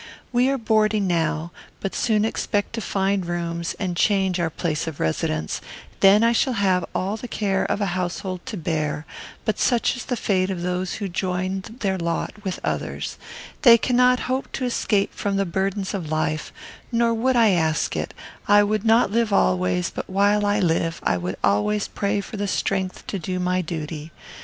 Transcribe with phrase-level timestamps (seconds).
[0.31, 4.99] We are boarding now, but soon expect to find rooms and change our place of
[4.99, 5.61] Residence,
[5.99, 9.05] then I shall have all the care of a household to bear,
[9.45, 13.19] but such is the fate of those who join their Lot with others,
[13.61, 16.51] they cannot hope to escape from the burdens of Life,
[16.91, 18.15] nor would I ask it,
[18.47, 23.19] I would not live alway but while I live would always pray for strength to
[23.19, 24.11] do my duty.